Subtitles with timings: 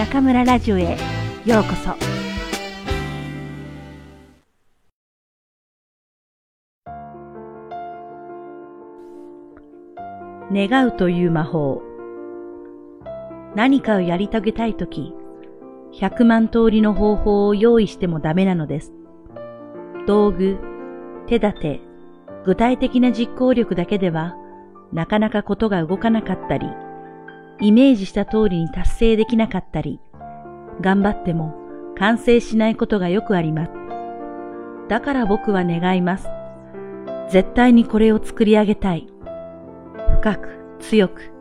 [0.00, 0.96] 中村ラジオへ
[1.44, 1.94] ようこそ
[10.50, 11.82] 願うという魔法
[13.54, 15.12] 何かをやり遂げたいとき、
[15.92, 18.94] 100万通りの方法を用意してもダメなのです。
[20.06, 20.56] 道具、
[21.26, 21.80] 手立て、
[22.46, 24.34] 具体的な実行力だけでは、
[24.94, 26.66] なかなかことが動かなかったり、
[27.60, 30.00] イメージした通りに達成できなかったり、
[30.80, 31.54] 頑張っても
[31.98, 33.72] 完成しないことがよくあります。
[34.88, 36.28] だから僕は願います。
[37.28, 39.06] 絶対にこれを作り上げたい。
[40.20, 40.48] 深く、
[40.80, 41.32] 強く、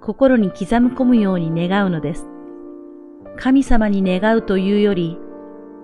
[0.00, 2.26] 心に刻み込むように願うのです。
[3.36, 5.18] 神様に願うというより、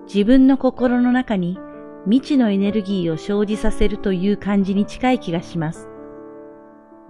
[0.05, 1.57] 自分の心の中に
[2.05, 5.89] 未知のエネルギーを生じさせるという感じに近い気がします。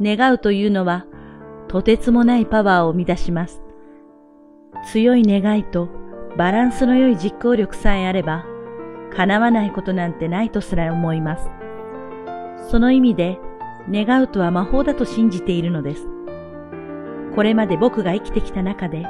[0.02, 1.05] 願うというのは、
[1.69, 3.61] とてつもないパワーを生み出します。
[4.91, 5.87] 強い願いと
[6.35, 8.43] バランスの良い実行力さえあれば、
[9.15, 11.49] 叶わないことなんてないとすら思います。
[12.69, 13.39] その意味で、
[13.89, 16.07] 願うとは魔法だと信じているのです。
[17.35, 19.05] これまで僕が生きてきた中で、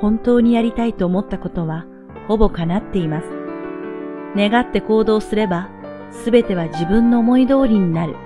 [0.00, 1.84] 本当にやりたいと思ったことは、
[2.26, 3.28] ほぼ叶っています。
[4.34, 5.68] 願って行動すれば、
[6.10, 8.16] すべては自分の思い通りになる。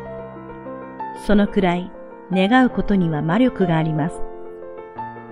[1.27, 1.91] そのくらい、
[2.33, 4.21] 願うことには魔力があります。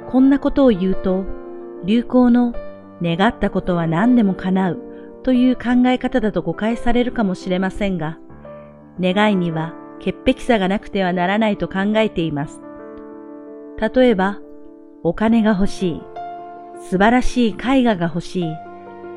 [0.08, 1.24] こんなことを言うと、
[1.84, 2.54] 流行の
[3.02, 4.78] 願ったことは何でも叶う
[5.22, 8.18] という考え方だと誤解されるかもしれませんが、
[9.00, 12.60] 願いには潔癖さがなくてはならないと考えています。
[13.94, 14.40] 例えば、
[15.02, 16.02] お金が欲しい、
[16.78, 18.52] 素晴らしい絵画が欲しい、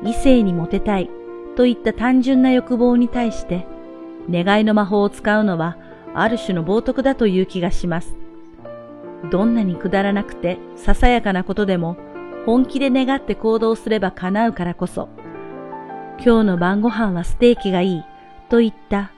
[0.04, 1.10] 異性にモテたい
[1.56, 3.66] といった単純な欲望に対して、
[4.30, 5.76] 願いの魔法を使うのは
[6.22, 8.16] ある種の冒涜だという気がします。
[9.30, 11.96] どんなにくだらなくてささやかなことでも
[12.46, 15.08] 本気で願って行動すれば叶うからこそ、
[16.24, 18.04] 今日の晩ご飯はステーキがいい
[18.48, 19.10] といった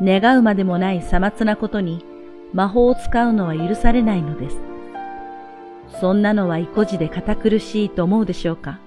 [0.00, 2.04] 願うまでもないさまつなことに
[2.52, 4.58] 魔法を使うのは許されないのです。
[6.00, 8.78] そんなのは意固地で堅苦しいと思うでしょうか。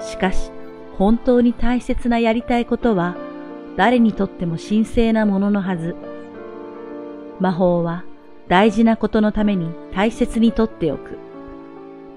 [0.00, 0.50] しかし、
[0.96, 3.16] 本当に大切なやりたいことは
[3.76, 5.96] 誰にとっても神聖なもののはず。
[7.40, 8.04] 魔法は
[8.48, 11.18] 大事なことのために大切にとっておく。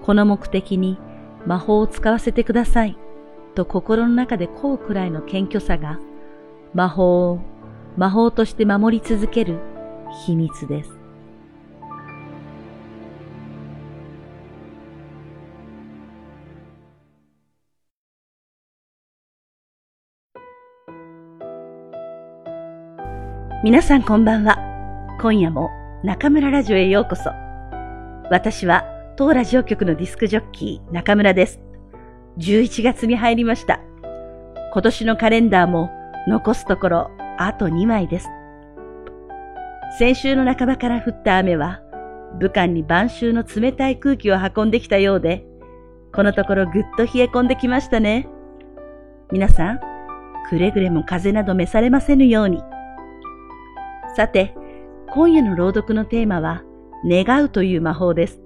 [0.03, 0.97] この目的に
[1.45, 2.97] 魔法を使わせてください
[3.56, 6.00] と心の中でこうくらいの謙虚さが
[6.73, 7.39] 魔法を
[7.95, 9.59] 魔法として守り続ける
[10.25, 10.91] 秘密です。
[23.63, 24.72] 皆さんこんばんは。
[25.23, 25.72] 今夜も
[26.03, 27.29] 中村ラジオへようこそ。
[28.29, 28.84] 私は
[29.16, 31.61] 当ラジオ局のディスクジョッキー中村です。
[32.39, 33.79] 11月に入りました。
[34.73, 35.89] 今年のカレンダーも
[36.28, 38.28] 残すところあと2枚です。
[39.97, 41.79] 先週の半ばから降った雨は
[42.38, 45.45] 武漢に晩秋の冷たい空気を運んできたようで、
[46.13, 48.28] このところぐっと冷え込んできましたね。
[49.31, 49.79] 皆さん、
[50.50, 52.62] くれぐれも風邪など召されませぬように。
[54.17, 54.53] さて、
[55.16, 56.63] 今夜の朗読のテーマは、
[57.06, 58.41] 願うという魔法です。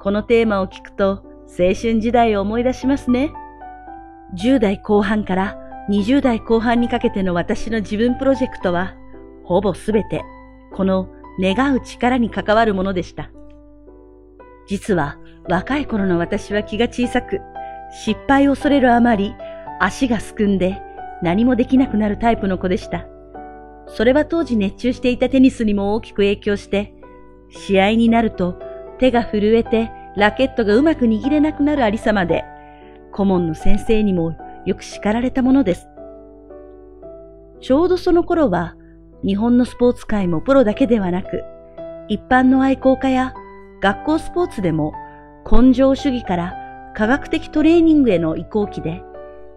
[0.00, 3.32] このテーマを聞くと、青春時代を思い出しますね。
[4.38, 5.58] 10代後半から
[5.90, 8.94] 20代後半にかけての私の自分プロジェクトは、
[9.42, 10.22] ほぼすべて、
[10.72, 11.08] この
[11.40, 13.32] 願う力に関わるものでした。
[14.68, 15.18] 実は、
[15.48, 17.40] 若い頃の私は気が小さく、
[18.04, 19.34] 失敗を恐れるあまり、
[19.80, 20.80] 足がすくんで、
[21.22, 23.08] 何もできなくなるタイプの子でした。
[23.96, 26.94] それは当時熱中していたテニスにも大きく影響して、
[27.50, 28.58] 試合になると
[28.98, 32.44] 手が震えてラケットがうまく握れなくなるありさまで、
[33.12, 34.36] 顧問の先生にも
[34.66, 35.88] よく叱られたものです。
[37.60, 38.76] ちょうどその頃は、
[39.24, 41.44] 日本のスポーツ界もプロだけではなく、
[42.08, 43.34] 一般の愛好家や
[43.80, 44.92] 学校スポーツでも
[45.50, 49.02] 根性主義から科学的トレーニングへの移行期で、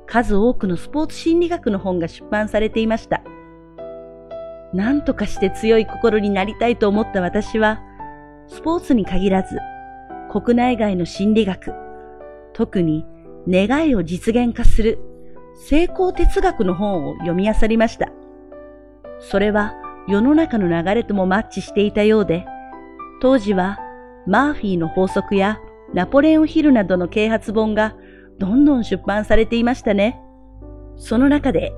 [0.06, 3.24] 数多くのスポーツ心理学の本が出版されていました。
[4.74, 7.82] 何とかして強い心になりたいと思った私は、
[8.48, 9.58] スポーツに限らず、
[10.32, 11.74] 国内外の心理学、
[12.54, 13.06] 特に
[13.48, 15.00] 願いを実現化する
[15.56, 18.10] 成功哲学の本を読み漁りました。
[19.20, 19.76] それは
[20.08, 22.46] 世の中の流れともマッチしていたようで、
[23.22, 23.80] 当時は
[24.26, 25.60] マーフィーの法則や
[25.94, 27.96] ナポレオンヒルなどの啓発本が
[28.40, 30.20] どんどん出版されていましたね。
[30.96, 31.74] その中で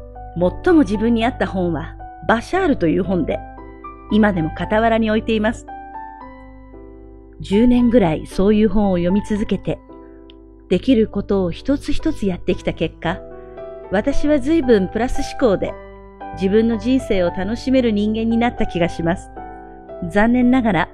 [0.63, 1.95] 最も自分に合った本は
[2.27, 3.39] バシャールという本で、
[4.11, 5.65] 今でも傍らに置いています。
[7.41, 9.79] 10年ぐらいそういう本を読み続けて、
[10.69, 13.19] できることを一つ一つやってきた結果、
[13.91, 15.73] 私は随分プラス思考で
[16.33, 19.29] 自分の人生を楽しめる人間になった気がします。
[20.09, 20.89] 残念ながら、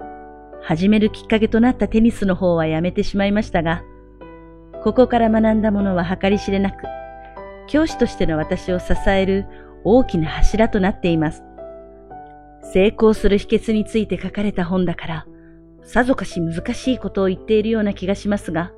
[0.61, 3.83] 始めるきっかけとなったテニスの方はやめてしまいましたが、
[4.83, 6.83] ここから学んだものは計り知れなく、
[7.67, 9.45] 教師としての私を支える
[9.83, 11.43] 大きな柱となっています。
[12.73, 15.25] 成功する秘訣について書かれた本だから、
[15.83, 18.71] さぞかし難しいことを言っているような気がしますが、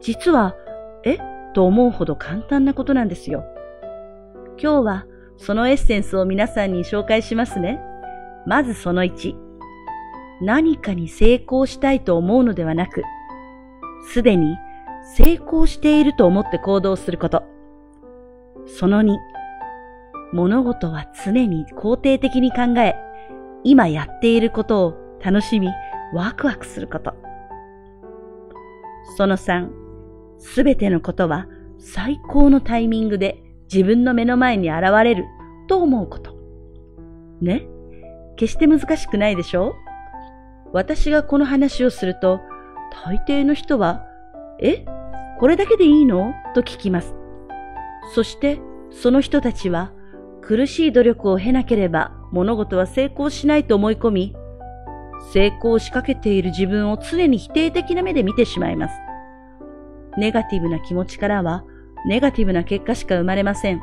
[0.00, 0.56] 実は、
[1.04, 1.18] え？
[1.54, 3.44] と思うほど簡単なことなんですよ。
[4.60, 5.06] 今日は
[5.36, 7.80] そのエッセンスを皆さんに紹介しますね。
[8.46, 9.34] まずその1。
[10.40, 13.02] 何かに成功したいと思うのではなく、
[14.12, 14.56] すでに
[15.16, 17.42] 成功していると思って行動すること。
[18.66, 19.16] その2。
[20.32, 22.94] 物事は常に肯定的に考え、
[23.64, 24.94] 今やっていることを
[25.24, 25.68] 楽しみ、
[26.14, 27.14] ワクワクすること。
[29.16, 29.68] その3。
[30.38, 31.46] すべてのことは
[31.78, 33.42] 最高のタイミングで
[33.72, 35.24] 自分の目の前に現れる
[35.66, 36.36] と思うこと。
[37.40, 37.66] ね？
[38.36, 39.74] 決して難しくないでしょ？
[40.72, 42.40] 私がこの話をすると、
[43.04, 44.04] 大抵の人は、
[44.60, 44.84] え？
[45.40, 46.34] これだけでいいの？
[46.54, 47.14] と聞きます。
[48.14, 48.60] そして、
[48.90, 49.92] その人たちは、
[50.48, 54.34] 苦しい努力を経なければ物事は成功しないと思い込み、
[55.34, 58.94] 成功しかけている自分を常に否定的な目で見てしまいます。
[60.16, 61.64] ネガティブな気持ちからは、
[62.06, 63.82] ネガティブな結果しか生まれません。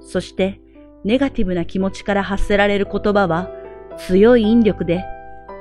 [0.00, 0.60] そして、
[1.04, 3.50] ネガティブな気持ちから発せられる言葉は、
[3.98, 5.04] 強い引力で、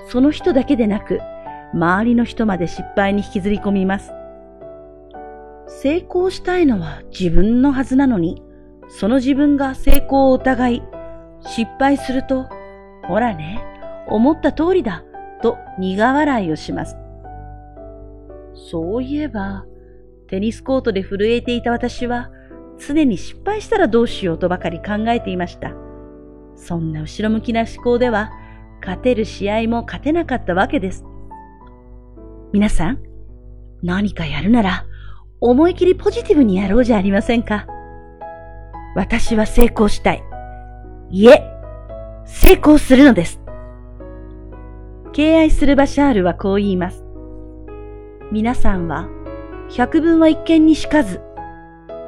[0.07, 1.19] その人だけでなく、
[1.73, 4.13] 周りの人まで失敗に引きずり込みます。
[5.67, 8.42] 成功したいのは自分のはずなのに、
[8.99, 10.83] その自分が成功を疑い、
[11.41, 12.45] 失敗すると、
[13.07, 13.63] ほらね、
[14.07, 15.03] 思った通りだ、
[15.41, 16.95] と苦笑いをします。
[18.53, 19.65] そういえば、
[20.27, 22.29] テニスコートで震えていた私は、
[22.77, 25.73] 常に失敗したらどうしようとばかり考えていました。
[26.55, 28.31] そんな後ろ向きな思考では、
[28.79, 31.03] 勝てる試合も勝てなかったわけです。
[32.51, 32.99] 皆さん、
[33.81, 34.85] 何かやるなら、
[35.41, 37.65] 思い切りポジティブにやろうじゃありませんか。
[38.95, 40.23] 私は成功したい。
[41.09, 41.43] いえ、
[42.25, 43.41] 成功するのです。
[45.13, 47.03] 敬愛するバシャールはこう言います。
[48.31, 49.07] 皆さんは、
[49.69, 51.21] 百聞は一見にしかず、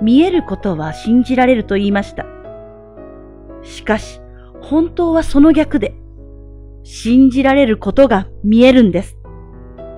[0.01, 2.25] 見えることは信じられると言いました。
[3.63, 4.21] しかし、
[4.61, 5.95] 本当はその逆で、
[6.83, 9.17] 信じられることが見えるんです。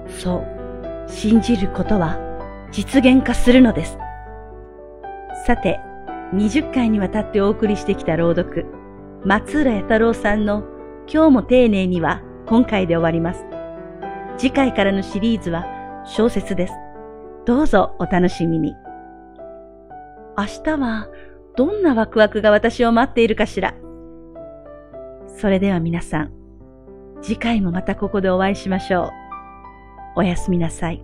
[0.08, 2.18] そう、信じることは
[2.72, 3.98] 実現化するのです。
[5.46, 5.80] さて、
[6.34, 8.66] 20回にわたってお送りしてきた朗読、
[9.24, 10.64] 松浦弥太郎さんの
[11.12, 13.46] 今日も丁寧には今回で終わります。
[14.38, 15.66] 次回からのシリーズは
[16.06, 16.74] 小説です。
[17.46, 18.76] どうぞお楽しみに。
[20.38, 21.08] 明日は
[21.56, 23.74] どんなワクワクが私を待っているかしら。
[25.28, 26.32] それでは皆さん、
[27.22, 29.10] 次回もまたここでお会いしましょう。
[30.18, 31.02] おやすみなさい。